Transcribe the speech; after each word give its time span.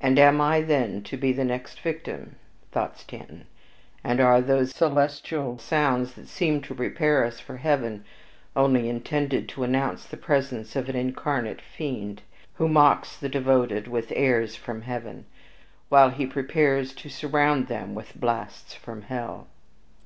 "And 0.00 0.18
am 0.18 0.40
I 0.40 0.62
then 0.62 1.02
to 1.02 1.18
be 1.18 1.30
the 1.30 1.44
next 1.44 1.78
victim?" 1.80 2.36
thought 2.72 2.98
Stanton; 2.98 3.46
"and 4.02 4.18
are 4.18 4.40
those 4.40 4.70
celestial 4.74 5.58
sounds, 5.58 6.14
that 6.14 6.28
seem 6.28 6.62
to 6.62 6.74
prepare 6.74 7.26
us 7.26 7.40
for 7.40 7.58
heaven, 7.58 8.06
only 8.56 8.88
intended 8.88 9.46
to 9.50 9.62
announce 9.62 10.06
the 10.06 10.16
presence 10.16 10.76
of 10.76 10.88
an 10.88 10.96
incarnate 10.96 11.60
fiend, 11.60 12.22
who 12.54 12.70
mocks 12.70 13.18
the 13.18 13.28
devoted 13.28 13.86
with 13.86 14.12
'airs 14.16 14.56
from 14.56 14.80
heaven,' 14.80 15.26
while 15.90 16.08
he 16.08 16.24
prepares 16.24 16.94
to 16.94 17.10
surround 17.10 17.66
them 17.68 17.94
with 17.94 18.18
'blasts 18.18 18.72
from 18.72 19.02
hell'?" 19.02 19.46